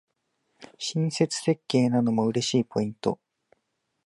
[0.79, 3.19] 親切設計なのも嬉しいポイント